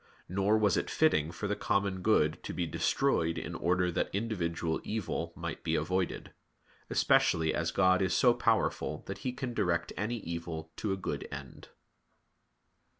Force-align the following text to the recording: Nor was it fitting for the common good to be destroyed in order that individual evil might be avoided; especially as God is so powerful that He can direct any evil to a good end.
Nor 0.27 0.57
was 0.57 0.77
it 0.77 0.89
fitting 0.89 1.31
for 1.31 1.47
the 1.47 1.55
common 1.55 2.01
good 2.01 2.41
to 2.41 2.53
be 2.55 2.65
destroyed 2.65 3.37
in 3.37 3.53
order 3.53 3.91
that 3.91 4.09
individual 4.13 4.81
evil 4.83 5.31
might 5.35 5.63
be 5.63 5.75
avoided; 5.75 6.33
especially 6.89 7.53
as 7.53 7.69
God 7.69 8.01
is 8.01 8.15
so 8.17 8.33
powerful 8.33 9.03
that 9.05 9.19
He 9.19 9.31
can 9.31 9.53
direct 9.53 9.93
any 9.95 10.17
evil 10.21 10.71
to 10.77 10.91
a 10.91 10.97
good 10.97 11.27
end. 11.31 11.69